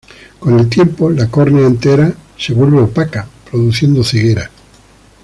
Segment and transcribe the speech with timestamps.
[0.39, 4.49] Con el tiempo la córnea entera se vuelve opaca, produciendo ceguera.